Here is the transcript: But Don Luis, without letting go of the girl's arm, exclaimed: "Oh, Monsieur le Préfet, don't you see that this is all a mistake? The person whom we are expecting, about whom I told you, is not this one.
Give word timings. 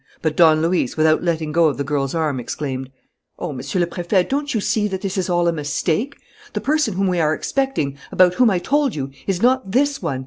But 0.23 0.35
Don 0.35 0.63
Luis, 0.63 0.97
without 0.97 1.21
letting 1.23 1.51
go 1.51 1.67
of 1.67 1.77
the 1.77 1.83
girl's 1.83 2.15
arm, 2.15 2.39
exclaimed: 2.39 2.89
"Oh, 3.37 3.53
Monsieur 3.53 3.79
le 3.81 3.85
Préfet, 3.85 4.27
don't 4.27 4.51
you 4.51 4.59
see 4.59 4.87
that 4.87 5.01
this 5.01 5.15
is 5.15 5.29
all 5.29 5.47
a 5.47 5.53
mistake? 5.53 6.17
The 6.53 6.59
person 6.61 6.95
whom 6.95 7.05
we 7.05 7.19
are 7.19 7.35
expecting, 7.35 7.99
about 8.11 8.33
whom 8.33 8.49
I 8.49 8.57
told 8.57 8.95
you, 8.95 9.11
is 9.27 9.43
not 9.43 9.73
this 9.73 10.01
one. 10.01 10.19